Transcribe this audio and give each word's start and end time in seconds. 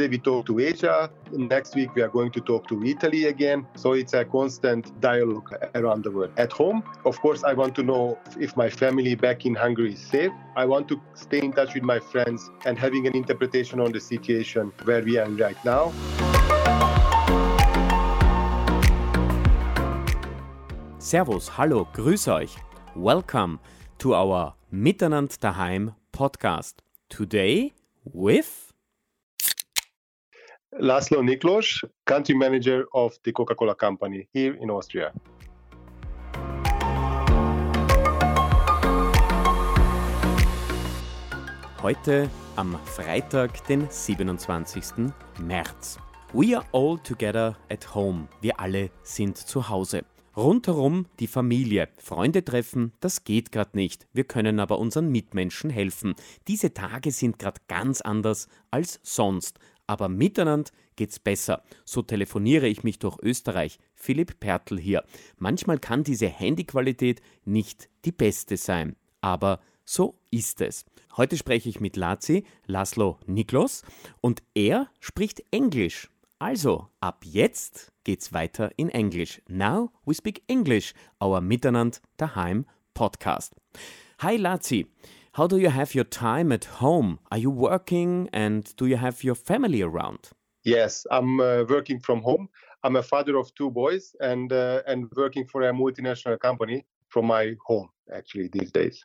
Yesterday 0.00 0.16
we 0.16 0.22
talked 0.22 0.46
to 0.46 0.58
Asia. 0.60 1.10
Next 1.30 1.74
week 1.74 1.94
we 1.94 2.00
are 2.00 2.08
going 2.08 2.30
to 2.30 2.40
talk 2.40 2.66
to 2.68 2.82
Italy 2.82 3.26
again. 3.26 3.66
So 3.76 3.92
it's 3.92 4.14
a 4.14 4.24
constant 4.24 4.98
dialogue 4.98 5.52
around 5.74 6.04
the 6.04 6.10
world. 6.10 6.32
At 6.38 6.52
home, 6.52 6.82
of 7.04 7.20
course, 7.20 7.44
I 7.44 7.52
want 7.52 7.74
to 7.74 7.82
know 7.82 8.18
if 8.40 8.56
my 8.56 8.70
family 8.70 9.14
back 9.14 9.44
in 9.44 9.54
Hungary 9.54 9.92
is 9.92 10.00
safe. 10.00 10.32
I 10.56 10.64
want 10.64 10.88
to 10.88 10.98
stay 11.12 11.40
in 11.40 11.52
touch 11.52 11.74
with 11.74 11.82
my 11.82 12.00
friends 12.00 12.48
and 12.64 12.78
having 12.78 13.06
an 13.08 13.14
interpretation 13.14 13.78
on 13.78 13.92
the 13.92 14.00
situation 14.00 14.72
where 14.84 15.02
we 15.02 15.18
are 15.18 15.28
right 15.28 15.62
now. 15.66 15.92
Servus, 20.98 21.48
hallo, 21.48 21.86
grüß 21.92 22.26
euch. 22.26 22.56
Welcome 22.96 23.58
to 23.98 24.14
our 24.14 24.54
Miteinander 24.72 25.38
daheim 25.38 25.94
podcast. 26.10 26.76
Today 27.10 27.74
with 28.02 28.69
Laszlo 30.78 31.20
Niklos, 31.20 31.84
country 32.04 32.32
manager 32.32 32.86
of 32.92 33.18
the 33.24 33.32
Coca 33.32 33.56
Cola 33.56 33.74
Company 33.74 34.28
here 34.32 34.54
in 34.54 34.70
Austria. 34.70 35.12
Heute 41.82 42.30
am 42.54 42.78
Freitag, 42.84 43.66
den 43.66 43.88
27. 43.90 45.12
März. 45.40 45.98
We 46.32 46.56
are 46.56 46.64
all 46.70 46.98
together 46.98 47.56
at 47.68 47.92
home. 47.92 48.28
Wir 48.40 48.60
alle 48.60 48.90
sind 49.02 49.38
zu 49.38 49.68
Hause. 49.68 50.04
Rundherum 50.36 51.06
die 51.18 51.26
Familie, 51.26 51.88
Freunde 51.96 52.44
treffen, 52.44 52.92
das 53.00 53.24
geht 53.24 53.50
gerade 53.50 53.76
nicht. 53.76 54.06
Wir 54.12 54.22
können 54.22 54.60
aber 54.60 54.78
unseren 54.78 55.10
Mitmenschen 55.10 55.70
helfen. 55.70 56.14
Diese 56.46 56.72
Tage 56.72 57.10
sind 57.10 57.40
gerade 57.40 57.60
ganz 57.66 58.00
anders 58.00 58.46
als 58.70 59.00
sonst. 59.02 59.58
Aber 59.90 60.08
miteinander 60.08 60.70
geht's 60.94 61.18
besser. 61.18 61.64
So 61.84 62.00
telefoniere 62.02 62.68
ich 62.68 62.84
mich 62.84 63.00
durch 63.00 63.18
Österreich. 63.24 63.80
Philipp 63.96 64.38
Pertl 64.38 64.78
hier. 64.78 65.02
Manchmal 65.36 65.80
kann 65.80 66.04
diese 66.04 66.28
Handyqualität 66.28 67.20
nicht 67.44 67.88
die 68.04 68.12
beste 68.12 68.56
sein. 68.56 68.94
Aber 69.20 69.58
so 69.84 70.16
ist 70.30 70.60
es. 70.60 70.84
Heute 71.16 71.36
spreche 71.36 71.68
ich 71.68 71.80
mit 71.80 71.96
Lazi, 71.96 72.44
Laszlo 72.66 73.18
Niklos, 73.26 73.82
und 74.20 74.44
er 74.54 74.88
spricht 75.00 75.42
Englisch. 75.50 76.08
Also, 76.38 76.86
ab 77.00 77.24
jetzt 77.24 77.90
geht's 78.04 78.32
weiter 78.32 78.70
in 78.76 78.90
Englisch. 78.90 79.42
Now 79.48 79.90
we 80.04 80.14
speak 80.14 80.44
English, 80.46 80.94
our 81.20 81.40
Miteinander 81.40 81.98
daheim 82.16 82.64
podcast. 82.94 83.56
Hi 84.20 84.36
Lazi, 84.36 84.86
how 85.32 85.46
do 85.46 85.58
you 85.58 85.70
have 85.70 85.94
your 85.94 86.04
time 86.04 86.52
at 86.52 86.64
home? 86.64 87.18
Are 87.30 87.38
you 87.38 87.50
working 87.50 88.28
and 88.32 88.74
do 88.76 88.86
you 88.86 88.96
have 88.96 89.22
your 89.24 89.34
family 89.34 89.82
around? 89.82 90.30
Yes, 90.64 91.06
I'm 91.10 91.40
uh, 91.40 91.64
working 91.68 92.00
from 92.00 92.22
home. 92.22 92.48
I'm 92.82 92.96
a 92.96 93.02
father 93.02 93.36
of 93.36 93.54
two 93.54 93.70
boys 93.70 94.14
and 94.20 94.52
uh, 94.52 94.82
and 94.86 95.10
working 95.16 95.46
for 95.46 95.62
a 95.62 95.72
multinational 95.72 96.38
company 96.38 96.84
from 97.08 97.26
my 97.26 97.54
home 97.66 97.88
actually 98.12 98.48
these 98.52 98.70
days. 98.70 99.04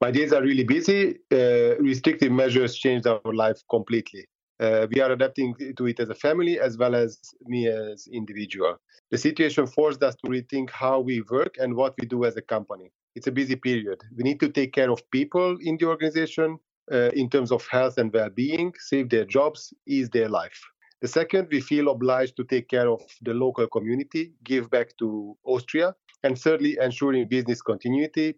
My 0.00 0.10
days 0.10 0.32
are 0.32 0.42
really 0.42 0.64
busy. 0.64 1.18
Uh, 1.30 1.76
restrictive 1.78 2.32
measures 2.32 2.76
changed 2.76 3.06
our 3.06 3.20
life 3.32 3.60
completely 3.70 4.26
uh, 4.62 4.86
we 4.94 5.00
are 5.00 5.10
adapting 5.10 5.54
to 5.76 5.86
it 5.86 5.98
as 5.98 6.08
a 6.08 6.14
family 6.14 6.60
as 6.60 6.78
well 6.78 6.94
as 6.94 7.18
me 7.46 7.66
as 7.66 8.06
individual. 8.12 8.76
The 9.10 9.18
situation 9.18 9.66
forced 9.66 10.02
us 10.02 10.14
to 10.24 10.30
rethink 10.30 10.70
how 10.70 11.00
we 11.00 11.22
work 11.22 11.56
and 11.58 11.74
what 11.74 11.94
we 11.98 12.06
do 12.06 12.24
as 12.24 12.36
a 12.36 12.42
company. 12.42 12.90
It's 13.14 13.26
a 13.26 13.32
busy 13.32 13.56
period. 13.56 14.00
We 14.16 14.22
need 14.24 14.40
to 14.40 14.48
take 14.48 14.72
care 14.72 14.90
of 14.90 15.08
people 15.10 15.58
in 15.60 15.76
the 15.76 15.86
organization 15.86 16.58
uh, 16.90 17.10
in 17.10 17.28
terms 17.28 17.52
of 17.52 17.66
health 17.68 17.98
and 17.98 18.12
well-being, 18.12 18.72
save 18.78 19.10
their 19.10 19.24
jobs, 19.24 19.72
ease 19.86 20.08
their 20.10 20.28
life. 20.28 20.60
The 21.02 21.08
second, 21.08 21.48
we 21.50 21.60
feel 21.60 21.88
obliged 21.88 22.36
to 22.36 22.44
take 22.44 22.68
care 22.68 22.88
of 22.88 23.02
the 23.22 23.34
local 23.34 23.66
community, 23.66 24.32
give 24.44 24.70
back 24.70 24.96
to 24.98 25.36
Austria, 25.44 25.94
and 26.22 26.38
thirdly, 26.38 26.78
ensuring 26.80 27.28
business 27.28 27.60
continuity, 27.60 28.34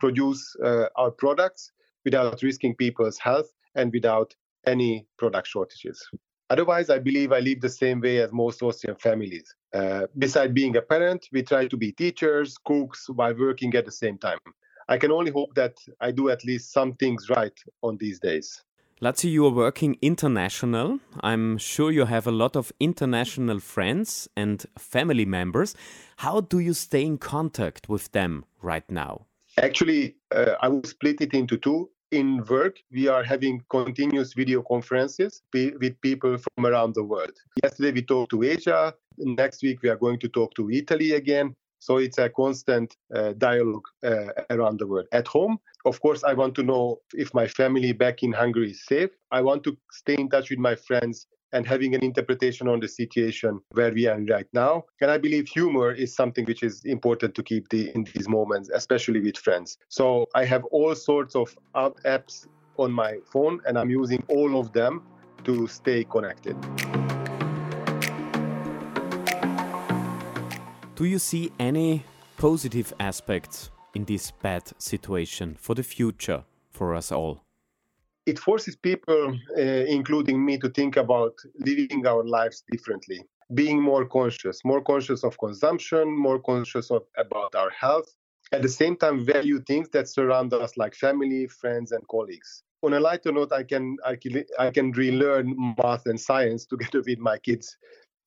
produce 0.00 0.56
uh, 0.64 0.86
our 0.96 1.10
products 1.12 1.72
without 2.04 2.42
risking 2.42 2.74
people's 2.74 3.18
health 3.18 3.50
and 3.76 3.92
without 3.92 4.34
any 4.66 5.06
product 5.18 5.46
shortages. 5.46 6.04
Otherwise, 6.50 6.90
I 6.90 6.98
believe 6.98 7.32
I 7.32 7.40
live 7.40 7.60
the 7.60 7.68
same 7.68 8.00
way 8.00 8.18
as 8.18 8.32
most 8.32 8.62
Austrian 8.62 8.96
families. 8.96 9.54
Uh, 9.72 10.06
besides 10.16 10.52
being 10.52 10.76
a 10.76 10.82
parent, 10.82 11.28
we 11.32 11.42
try 11.42 11.66
to 11.66 11.76
be 11.76 11.92
teachers, 11.92 12.56
cooks, 12.64 13.08
while 13.08 13.34
working 13.38 13.74
at 13.74 13.84
the 13.84 13.92
same 13.92 14.18
time. 14.18 14.38
I 14.88 14.96
can 14.96 15.12
only 15.12 15.30
hope 15.30 15.54
that 15.54 15.74
I 16.00 16.10
do 16.12 16.30
at 16.30 16.44
least 16.44 16.72
some 16.72 16.94
things 16.94 17.28
right 17.28 17.52
on 17.82 17.98
these 17.98 18.18
days. 18.18 18.62
Lazi, 19.02 19.30
you 19.30 19.46
are 19.46 19.52
working 19.52 19.96
international. 20.02 20.98
I'm 21.20 21.58
sure 21.58 21.92
you 21.92 22.06
have 22.06 22.26
a 22.26 22.32
lot 22.32 22.56
of 22.56 22.72
international 22.80 23.60
friends 23.60 24.28
and 24.36 24.64
family 24.76 25.24
members. 25.24 25.74
How 26.16 26.40
do 26.40 26.58
you 26.58 26.74
stay 26.74 27.04
in 27.04 27.18
contact 27.18 27.88
with 27.88 28.10
them 28.12 28.44
right 28.62 28.90
now? 28.90 29.26
Actually, 29.58 30.16
uh, 30.34 30.54
I 30.60 30.68
will 30.68 30.82
split 30.84 31.20
it 31.20 31.34
into 31.34 31.58
two 31.58 31.90
in 32.10 32.44
work, 32.48 32.78
we 32.90 33.08
are 33.08 33.22
having 33.22 33.62
continuous 33.68 34.32
video 34.32 34.62
conferences 34.62 35.42
with 35.52 36.00
people 36.00 36.38
from 36.38 36.66
around 36.66 36.94
the 36.94 37.04
world. 37.04 37.32
Yesterday, 37.62 37.92
we 37.92 38.02
talked 38.02 38.30
to 38.30 38.42
Asia. 38.42 38.94
Next 39.18 39.62
week, 39.62 39.82
we 39.82 39.88
are 39.88 39.96
going 39.96 40.18
to 40.20 40.28
talk 40.28 40.54
to 40.54 40.70
Italy 40.70 41.12
again. 41.12 41.54
So 41.80 41.98
it's 41.98 42.18
a 42.18 42.28
constant 42.28 42.96
uh, 43.14 43.34
dialogue 43.34 43.86
uh, 44.04 44.32
around 44.50 44.80
the 44.80 44.86
world. 44.86 45.06
At 45.12 45.28
home, 45.28 45.58
of 45.84 46.00
course, 46.00 46.24
I 46.24 46.32
want 46.32 46.54
to 46.56 46.62
know 46.62 46.98
if 47.14 47.32
my 47.34 47.46
family 47.46 47.92
back 47.92 48.22
in 48.22 48.32
Hungary 48.32 48.72
is 48.72 48.84
safe. 48.84 49.10
I 49.30 49.40
want 49.42 49.62
to 49.64 49.76
stay 49.92 50.14
in 50.14 50.28
touch 50.28 50.50
with 50.50 50.58
my 50.58 50.74
friends 50.74 51.26
and 51.52 51.66
having 51.66 51.94
an 51.94 52.04
interpretation 52.04 52.68
on 52.68 52.80
the 52.80 52.88
situation 52.88 53.60
where 53.72 53.92
we 53.92 54.06
are 54.06 54.20
right 54.28 54.48
now. 54.52 54.84
And 55.00 55.10
I 55.10 55.18
believe 55.18 55.48
humor 55.48 55.92
is 55.92 56.14
something 56.14 56.44
which 56.44 56.62
is 56.62 56.84
important 56.84 57.34
to 57.36 57.42
keep 57.42 57.68
the, 57.70 57.90
in 57.94 58.04
these 58.12 58.28
moments, 58.28 58.70
especially 58.74 59.20
with 59.20 59.36
friends. 59.36 59.78
So 59.88 60.26
I 60.34 60.44
have 60.44 60.64
all 60.66 60.94
sorts 60.94 61.34
of 61.36 61.56
apps 61.74 62.46
on 62.76 62.92
my 62.92 63.18
phone, 63.32 63.60
and 63.66 63.78
I'm 63.78 63.90
using 63.90 64.22
all 64.28 64.58
of 64.60 64.72
them 64.72 65.02
to 65.44 65.66
stay 65.68 66.04
connected. 66.04 66.56
Do 70.98 71.04
you 71.04 71.20
see 71.20 71.52
any 71.60 72.02
positive 72.38 72.92
aspects 72.98 73.70
in 73.94 74.04
this 74.04 74.32
bad 74.32 74.64
situation 74.78 75.56
for 75.56 75.76
the 75.76 75.84
future 75.84 76.42
for 76.72 76.92
us 76.92 77.12
all? 77.12 77.44
it 78.26 78.38
forces 78.38 78.74
people, 78.74 79.38
uh, 79.56 79.84
including 79.96 80.44
me, 80.44 80.58
to 80.58 80.68
think 80.68 80.96
about 80.96 81.34
living 81.60 82.04
our 82.04 82.24
lives 82.24 82.64
differently, 82.72 83.20
being 83.54 83.80
more 83.80 84.04
conscious, 84.04 84.60
more 84.64 84.82
conscious 84.82 85.22
of 85.22 85.38
consumption, 85.38 86.04
more 86.14 86.40
conscious 86.40 86.90
of 86.90 87.04
about 87.16 87.54
our 87.54 87.70
health. 87.70 88.08
At 88.50 88.62
the 88.62 88.68
same 88.68 88.96
time, 88.96 89.24
value 89.24 89.60
things 89.60 89.88
that 89.90 90.08
surround 90.08 90.52
us, 90.52 90.76
like 90.76 90.96
family, 90.96 91.46
friends, 91.46 91.92
and 91.92 92.02
colleagues. 92.08 92.64
On 92.82 92.92
a 92.94 93.00
lighter 93.00 93.32
note, 93.32 93.52
I 93.52 93.62
can 93.62 93.96
I 94.04 94.16
can, 94.16 94.44
I 94.58 94.70
can 94.70 94.90
relearn 94.92 95.46
math 95.78 96.06
and 96.06 96.20
science 96.20 96.66
together 96.66 97.02
with 97.06 97.18
my 97.18 97.38
kids, 97.38 97.76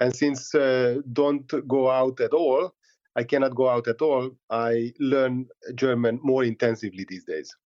and 0.00 0.14
since 0.14 0.54
uh, 0.54 1.00
don't 1.12 1.46
go 1.66 1.90
out 1.90 2.20
at 2.20 2.32
all, 2.32 2.74
I 3.14 3.24
cannot 3.24 3.54
go 3.54 3.68
out 3.68 3.88
at 3.88 4.02
all. 4.02 4.30
I 4.50 4.92
learn 4.98 5.48
German 5.74 6.20
more 6.22 6.44
intensively 6.44 7.04
these 7.08 7.24
days. 7.24 7.56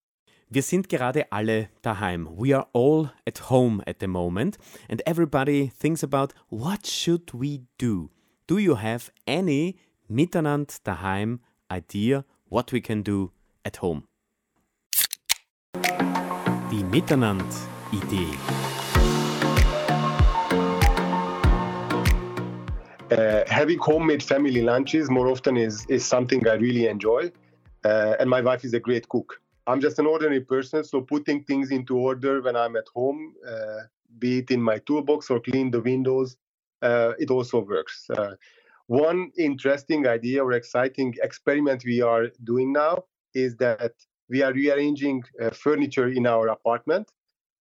Wir 0.53 0.63
sind 0.63 0.89
gerade 0.89 1.27
alle 1.31 1.69
daheim. 1.83 2.29
We 2.37 2.53
are 2.55 2.67
all 2.73 3.11
at 3.25 3.51
home 3.51 3.83
at 3.87 4.01
the 4.01 4.09
moment 4.09 4.59
and 4.89 5.01
everybody 5.07 5.69
thinks 5.69 6.03
about 6.03 6.35
what 6.49 6.87
should 6.87 7.33
we 7.33 7.63
do? 7.79 8.11
Do 8.49 8.59
you 8.59 8.75
have 8.75 9.13
any 9.29 9.77
miteinander 10.11 10.81
daheim 10.83 11.39
idea 11.71 12.25
what 12.49 12.73
we 12.73 12.81
can 12.81 13.03
do 13.03 13.31
at 13.65 13.77
home? 13.77 14.09
Die 15.73 16.83
Miteinander 16.83 17.69
Idee. 17.93 18.80
Uh, 23.11 23.43
having 23.49 23.79
homemade 23.79 24.23
family 24.23 24.63
lunches 24.63 25.11
more 25.11 25.29
often 25.29 25.57
is, 25.57 25.85
is 25.89 26.05
something 26.05 26.47
I 26.47 26.55
really 26.55 26.87
enjoy. 26.87 27.33
Uh, 27.85 28.15
and 28.21 28.31
my 28.31 28.41
wife 28.41 28.65
is 28.65 28.73
a 28.75 28.81
great 28.81 29.09
cook. 29.09 29.41
I'm 29.67 29.81
just 29.81 29.99
an 29.99 30.07
ordinary 30.07 30.41
person, 30.41 30.85
so 30.85 31.01
putting 31.01 31.43
things 31.45 31.71
into 31.71 31.97
order 31.97 32.41
when 32.43 32.57
I'm 32.57 32.77
at 32.77 32.87
home, 32.95 33.35
uh, 33.47 33.81
be 34.19 34.39
it 34.39 34.51
in 34.51 34.61
my 34.63 34.79
toolbox 34.79 35.31
or 35.31 35.41
clean 35.41 35.71
the 35.71 35.81
windows, 35.81 36.37
uh, 36.83 37.13
it 37.19 37.31
also 37.31 37.61
works. 37.61 38.07
Uh, 38.11 38.35
one 38.87 39.31
interesting 39.39 40.07
idea 40.07 40.43
or 40.45 40.53
exciting 40.53 41.15
experiment 41.23 41.85
we 41.85 42.03
are 42.03 42.29
doing 42.45 42.73
now 42.73 43.05
is 43.35 43.57
that 43.57 43.93
we 44.29 44.43
are 44.43 44.53
rearranging 44.53 45.23
furniture 45.53 46.09
in 46.09 46.27
our 46.27 46.49
apartment 46.49 47.11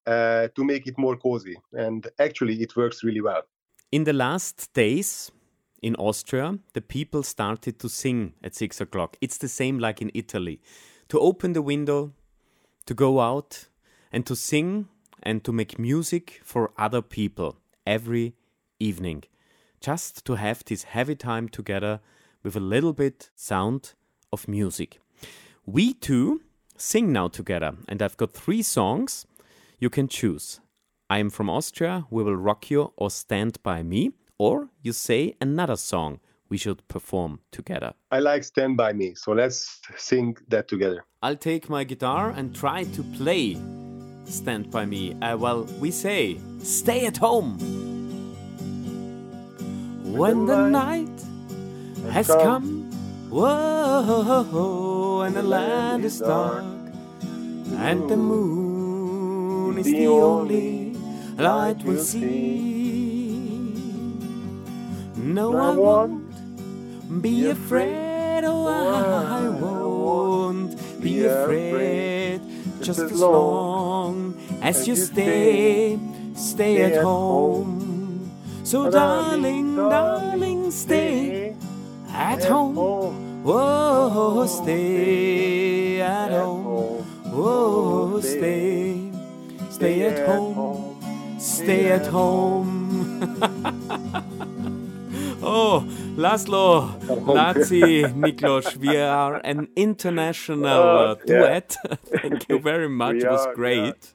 to 0.06 0.63
make 0.72 0.88
it 0.88 0.98
more 0.98 1.16
cozy. 1.16 1.57
And 1.74 2.07
actually, 2.19 2.62
it 2.62 2.75
works 2.75 3.04
really 3.04 3.22
well. 3.22 3.44
In 3.92 4.04
the 4.04 4.13
last 4.13 4.74
days, 4.74 5.31
in 5.81 5.96
Austria, 5.96 6.60
the 6.74 6.81
people 6.81 7.24
started 7.24 7.80
to 7.80 7.90
sing 7.90 8.34
at 8.44 8.56
six 8.56 8.81
o'clock. 8.81 9.18
It's 9.22 9.38
the 9.38 9.48
same 9.48 9.80
like 9.80 10.02
in 10.02 10.12
Italy 10.14 10.60
to 11.08 11.20
open 11.20 11.54
the 11.54 11.62
window, 11.62 12.14
to 12.86 12.94
go 12.94 13.20
out, 13.20 13.68
and 14.12 14.26
to 14.26 14.36
sing 14.36 14.88
and 15.24 15.44
to 15.44 15.52
make 15.52 15.80
music 15.80 16.40
for 16.44 16.72
other 16.78 17.02
people. 17.02 17.56
every 17.90 18.36
evening. 18.80 19.24
Just 19.81 20.24
to 20.26 20.36
have 20.36 20.64
this 20.66 20.84
heavy 20.84 21.16
time 21.16 21.50
together 21.50 22.00
with 22.44 22.56
a 22.56 22.60
little 22.60 22.94
bit 22.94 23.31
sound 23.36 23.94
of 24.31 24.48
music. 24.48 25.00
We 25.66 25.94
two 25.94 26.42
sing 26.78 27.12
now 27.12 27.28
together, 27.30 27.74
and 27.88 28.02
I've 28.02 28.18
got 28.18 28.31
three 28.34 28.62
songs 28.62 29.26
you 29.80 29.90
can 29.90 30.08
choose. 30.08 30.62
I 31.10 31.18
am 31.18 31.30
from 31.30 31.50
Austria, 31.50 32.06
we 32.12 32.24
will 32.24 32.36
rock 32.36 32.70
you 32.70 32.94
or 32.96 33.10
stand 33.10 33.62
by 33.64 33.81
me, 33.81 34.12
or 34.39 34.69
you 34.81 34.94
say 34.94 35.36
another 35.39 35.75
song 35.75 36.19
we 36.50 36.57
should 36.57 36.88
perform 36.88 37.39
together. 37.51 37.94
I 38.09 38.19
like 38.19 38.44
Stand 38.44 38.75
By 38.77 38.94
Me, 38.94 39.13
so 39.13 39.33
let's 39.33 39.80
sing 39.97 40.36
that 40.47 40.68
together. 40.68 41.06
I'll 41.21 41.36
take 41.36 41.69
my 41.69 41.83
guitar 41.83 42.31
and 42.31 42.56
try 42.56 42.86
to 42.86 43.03
play 43.03 43.56
Stand 44.25 44.71
By 44.71 44.86
Me. 44.86 45.13
Uh, 45.21 45.38
well, 45.38 45.65
we 45.80 45.91
say, 45.91 46.39
stay 46.63 47.06
at 47.06 47.18
home. 47.18 47.59
When 50.06 50.47
the 50.47 50.69
night 50.69 51.21
has 52.12 52.27
come, 52.27 52.89
whoa, 53.30 55.21
and 55.21 55.35
the 55.35 55.44
land 55.44 56.03
is 56.03 56.19
dark, 56.19 56.63
and 56.63 58.09
the 58.09 58.18
moon 58.18 59.77
is 59.77 59.85
the 59.85 60.07
only 60.07 60.95
light 61.38 61.83
we'll 61.83 62.03
see. 62.03 62.79
No, 65.21 65.57
I 65.57 65.75
won't 65.75 67.21
be 67.21 67.50
afraid, 67.50 68.45
oh, 68.45 68.68
I 68.68 69.50
won't 69.50 71.01
be 71.01 71.25
afraid, 71.25 72.39
just 72.81 73.00
as 73.00 73.12
long 73.12 74.39
as 74.62 74.88
you 74.88 74.95
stay, 74.95 76.00
stay 76.36 76.83
at 76.83 77.04
home. 77.04 78.31
So, 78.63 78.89
darling, 78.89 79.75
darling, 79.75 80.71
stay 80.71 81.54
at 82.13 82.45
home. 82.45 83.44
Whoa, 83.44 84.45
stay 84.48 86.00
at 86.00 86.31
home. 86.31 87.04
Whoa, 87.33 88.21
stay, 88.21 89.12
stay 89.69 90.01
at 90.04 90.25
home. 90.25 90.95
Stay 91.39 91.92
at 91.92 92.07
home. 92.07 93.36
Laszlo, 96.19 97.00
Lazi, 97.07 98.04
Niklos, 98.13 98.75
we 98.75 98.98
are 98.98 99.36
an 99.45 99.69
international 99.77 100.66
uh, 100.66 101.16
duet. 101.25 101.77
Thank 102.21 102.50
you 102.50 102.60
very 102.60 102.89
much. 102.89 103.13
We 103.13 103.24
it 103.24 103.31
was 103.31 103.45
are, 103.45 103.56
great. 103.56 104.13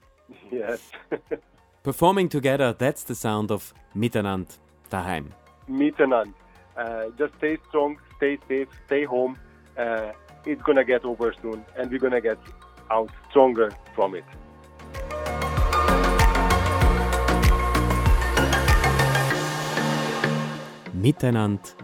Yes. 0.53 0.83
Performing 1.83 2.29
together, 2.29 2.75
that's 2.75 3.05
the 3.05 3.15
sound 3.15 3.51
of 3.51 3.73
Miteinander 3.97 4.59
daheim. 4.91 5.33
Miteinander. 5.67 6.35
Uh, 6.77 7.05
just 7.19 7.35
stay 7.39 7.57
strong, 7.69 7.97
stay 8.19 8.37
safe, 8.49 8.69
stay 8.85 9.05
home. 9.05 9.39
Uh, 9.79 10.13
it's 10.45 10.61
gonna 10.61 10.85
get 10.85 11.07
over 11.07 11.33
soon, 11.41 11.65
and 11.79 11.91
we're 11.91 11.99
gonna 11.99 12.21
get 12.21 12.39
out 12.91 13.09
stronger 13.31 13.73
from 13.95 14.15
it. 14.15 14.25
Miteinander 20.95 21.84